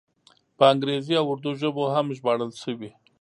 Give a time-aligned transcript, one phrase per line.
[0.57, 2.91] په انګریزي او اردو ژبو هم ژباړل شوی.